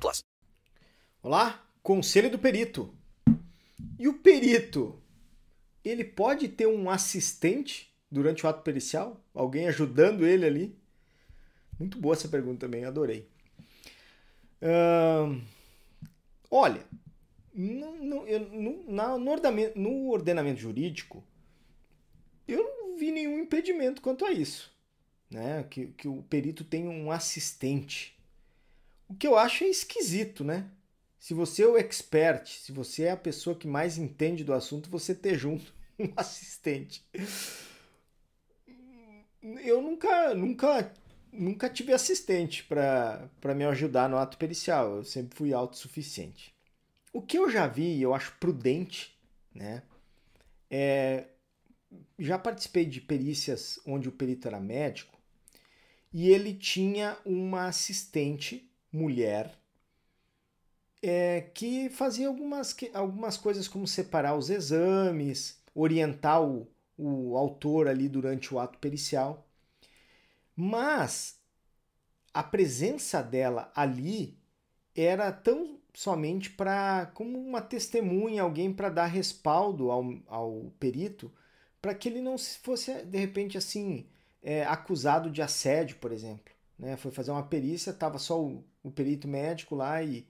[0.00, 0.22] plus.
[1.22, 2.94] Olá, conselho do perito.
[3.98, 5.00] E o perito,
[5.84, 9.20] ele pode ter um assistente durante o ato pericial?
[9.34, 10.76] Alguém ajudando ele ali?
[11.78, 13.28] Muito boa essa pergunta também, adorei.
[16.50, 16.84] Olha,
[17.54, 21.24] no, no, no- no ordenamento, no ordenamento jurídico,
[22.46, 24.70] eu não vi nenhum impedimento quanto a isso.
[25.30, 25.62] Né?
[25.70, 28.14] Que, que o perito tenha um assistente.
[29.12, 30.70] O que eu acho é esquisito, né?
[31.18, 34.88] Se você é o expert, se você é a pessoa que mais entende do assunto,
[34.88, 37.04] você ter junto um assistente.
[39.62, 40.94] Eu nunca, nunca,
[41.30, 44.96] nunca tive assistente para me ajudar no ato pericial.
[44.96, 46.54] Eu sempre fui autossuficiente.
[47.12, 49.14] O que eu já vi, e eu acho prudente,
[49.54, 49.82] né?
[50.70, 51.26] É,
[52.18, 55.20] já participei de perícias onde o perito era médico
[56.10, 59.58] e ele tinha uma assistente mulher
[61.02, 67.88] é, que fazia algumas, que- algumas coisas como separar os exames, orientar o, o autor
[67.88, 69.46] ali durante o ato pericial.
[70.56, 71.38] Mas
[72.34, 74.38] a presença dela ali
[74.96, 81.32] era tão somente para como uma testemunha, alguém para dar respaldo ao, ao perito,
[81.82, 84.06] para que ele não se fosse de repente assim
[84.42, 86.52] é, acusado de assédio, por exemplo.
[86.82, 86.96] Né?
[86.96, 90.26] Foi fazer uma perícia, estava só o, o perito médico lá e,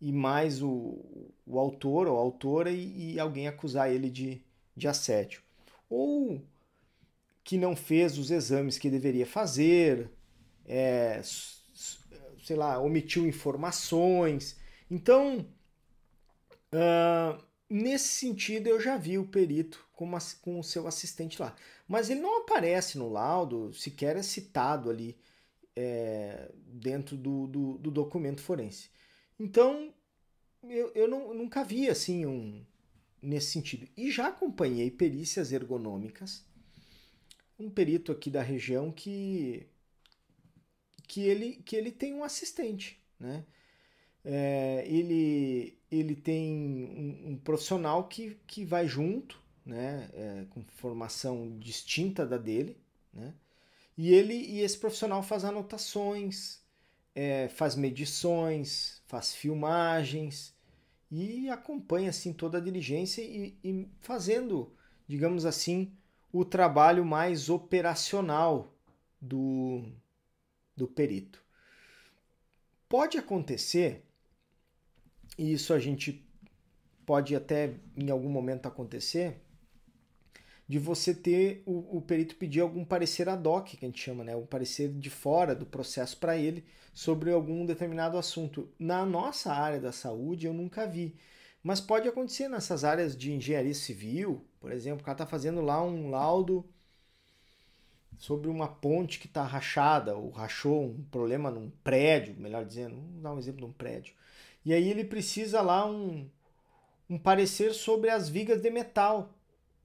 [0.00, 0.98] e mais o,
[1.46, 4.42] o autor ou autora e, e alguém acusar ele de,
[4.74, 5.42] de assédio.
[5.90, 6.40] Ou
[7.44, 10.10] que não fez os exames que deveria fazer,
[10.64, 11.20] é,
[12.42, 14.56] sei lá, omitiu informações.
[14.90, 15.46] Então,
[16.72, 17.38] ah,
[17.68, 21.54] nesse sentido, eu já vi o perito com, ass- com o seu assistente lá.
[21.86, 25.18] Mas ele não aparece no laudo, sequer é citado ali
[25.76, 28.90] é, dentro do, do, do documento forense.
[29.38, 29.92] Então,
[30.64, 32.64] eu, eu não- nunca vi assim um
[33.22, 33.88] nesse sentido.
[33.96, 36.44] E já acompanhei perícias ergonômicas,
[37.58, 39.66] um perito aqui da região que
[41.08, 43.44] que ele, que ele tem um assistente, né?
[44.24, 50.10] É, ele, ele tem um, um profissional que, que vai junto, né?
[50.14, 52.76] É, com formação distinta da dele,
[53.12, 53.34] né?
[53.96, 56.60] E ele e esse profissional faz anotações,
[57.14, 60.54] é, faz medições, faz filmagens
[61.10, 64.72] e acompanha assim toda a diligência e, e fazendo,
[65.06, 65.92] digamos assim,
[66.32, 68.74] o trabalho mais operacional
[69.20, 69.84] do,
[70.74, 71.44] do perito.
[72.88, 74.02] Pode acontecer,
[75.36, 76.26] e isso a gente
[77.04, 79.41] pode até em algum momento acontecer,
[80.72, 84.24] de você ter o, o perito pedir algum parecer ad hoc, que a gente chama,
[84.24, 84.34] né?
[84.34, 88.66] Um parecer de fora do processo para ele sobre algum determinado assunto.
[88.78, 91.14] Na nossa área da saúde eu nunca vi.
[91.62, 95.84] Mas pode acontecer nessas áreas de engenharia civil, por exemplo, o cara está fazendo lá
[95.84, 96.64] um laudo
[98.16, 103.22] sobre uma ponte que está rachada, ou rachou um problema num prédio, melhor dizendo, vamos
[103.22, 104.14] dar um exemplo de um prédio.
[104.64, 106.26] E aí ele precisa lá um,
[107.10, 109.34] um parecer sobre as vigas de metal.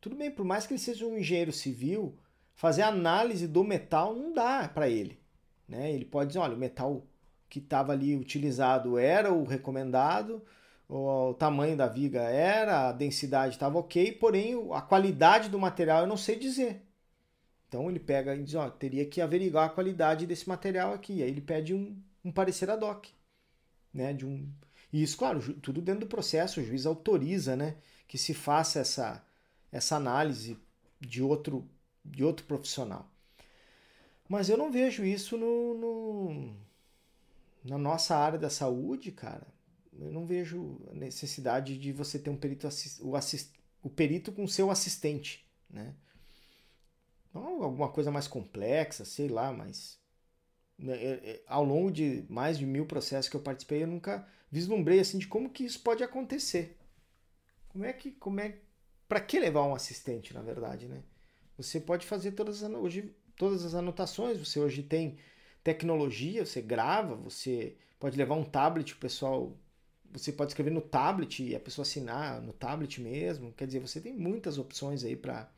[0.00, 2.16] Tudo bem, por mais que ele seja um engenheiro civil,
[2.54, 5.18] fazer análise do metal não dá para ele.
[5.68, 5.92] Né?
[5.92, 7.06] Ele pode dizer, olha, o metal
[7.48, 10.42] que estava ali utilizado era o recomendado,
[10.88, 16.06] o tamanho da viga era, a densidade estava ok, porém a qualidade do material eu
[16.06, 16.82] não sei dizer.
[17.68, 21.22] Então ele pega e diz, ó, teria que averiguar a qualidade desse material aqui.
[21.22, 23.06] Aí ele pede um, um parecer ad hoc.
[23.94, 24.48] Né, de um...
[24.92, 27.76] E isso, claro, tudo dentro do processo, o juiz autoriza né,
[28.08, 29.24] que se faça essa,
[29.72, 30.58] essa análise
[31.00, 31.68] de outro,
[32.04, 33.10] de outro profissional.
[34.28, 36.54] Mas eu não vejo isso no, no-
[37.64, 39.46] na nossa área da saúde, cara.
[39.98, 43.52] Eu não vejo a necessidade de você ter um perito assis- o, assis-
[43.82, 45.94] o perito com seu assistente, né?
[47.32, 49.98] Não, alguma coisa mais complexa, sei lá, mas
[50.78, 54.26] né, é- é- ao longo de mais de mil processos que eu participei, eu nunca
[54.50, 56.78] vislumbrei assim de como que isso pode acontecer.
[57.70, 58.58] Como é que, como é,
[59.10, 61.02] para que levar um assistente, na verdade, né?
[61.56, 65.18] Você pode fazer todas as, hoje, todas as anotações, você hoje tem
[65.64, 69.58] tecnologia, você grava, você pode levar um tablet, o pessoal.
[70.12, 73.52] Você pode escrever no tablet e a pessoa assinar no tablet mesmo.
[73.52, 75.50] Quer dizer, você tem muitas opções aí para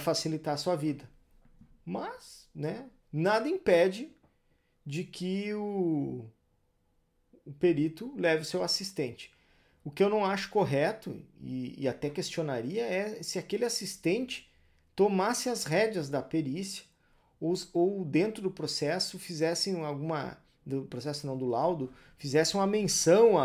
[0.00, 1.08] facilitar a sua vida.
[1.84, 4.10] Mas, né, nada impede
[4.84, 6.24] de que o,
[7.44, 9.33] o perito leve seu assistente.
[9.84, 14.50] O que eu não acho correto e, e até questionaria é se aquele assistente
[14.96, 16.84] tomasse as rédeas da perícia
[17.38, 23.36] ou, ou dentro do processo fizessem alguma do processo não do laudo fizesse uma menção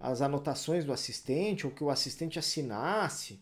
[0.00, 3.38] as anotações do assistente ou que o assistente assinasse.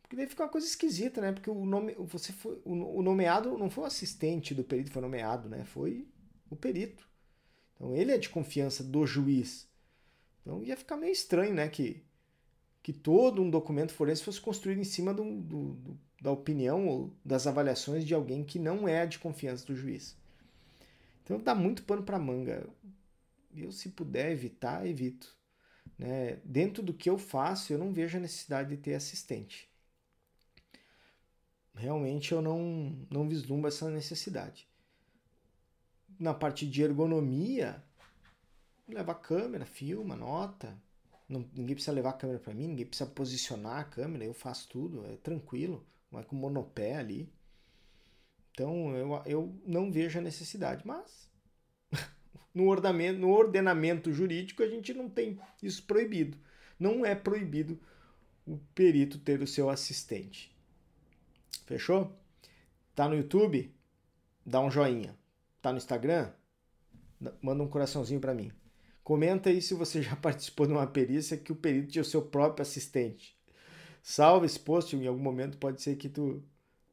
[0.00, 1.32] Porque daí fica uma coisa esquisita né?
[1.32, 5.48] Porque o nome você foi o nomeado não foi o assistente do perito foi nomeado
[5.48, 5.64] né?
[5.64, 6.06] Foi
[6.48, 7.08] o perito.
[7.74, 9.67] Então ele é de confiança do juiz
[10.48, 12.02] então ia ficar meio estranho né que
[12.82, 17.16] que todo um documento forense fosse construído em cima do, do, do da opinião ou
[17.24, 20.16] das avaliações de alguém que não é de confiança do juiz.
[21.22, 22.68] Então dá muito pano para manga.
[23.54, 25.36] Eu, se puder evitar, evito.
[25.98, 26.38] Né?
[26.44, 29.68] Dentro do que eu faço, eu não vejo a necessidade de ter assistente.
[31.74, 34.66] Realmente eu não, não vislumbro essa necessidade.
[36.18, 37.84] Na parte de ergonomia,
[38.88, 40.76] leva a câmera, filma, nota.
[41.28, 44.68] Não, ninguém precisa levar a câmera para mim, ninguém precisa posicionar a câmera, eu faço
[44.68, 47.32] tudo, é tranquilo vai com monopé ali.
[48.52, 51.30] Então eu, eu não vejo a necessidade, mas
[52.54, 56.36] no ordenamento, no ordenamento jurídico a gente não tem isso proibido.
[56.78, 57.78] Não é proibido
[58.46, 60.54] o perito ter o seu assistente.
[61.66, 62.12] Fechou?
[62.94, 63.72] Tá no YouTube?
[64.44, 65.16] Dá um joinha.
[65.60, 66.32] Tá no Instagram?
[67.42, 68.50] Manda um coraçãozinho para mim.
[69.08, 72.20] Comenta aí se você já participou de uma perícia que o perito tinha o seu
[72.20, 73.38] próprio assistente
[74.08, 76.42] salva esse post em algum momento pode ser que tu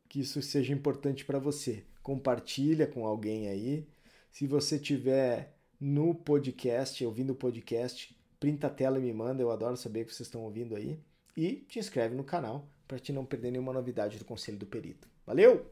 [0.10, 1.84] que isso seja importante para você.
[2.04, 3.88] Compartilha com alguém aí.
[4.32, 9.50] Se você tiver no podcast, ouvindo o podcast, printa a tela e me manda, eu
[9.52, 11.00] adoro saber que vocês estão ouvindo aí.
[11.36, 15.08] E te inscreve no canal para te não perder nenhuma novidade do Conselho do Perito.
[15.26, 15.66] Valeu?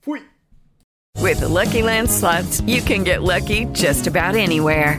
[0.00, 0.26] Fui!
[1.18, 4.98] With the Lucky Land slots, you can get lucky just about anywhere.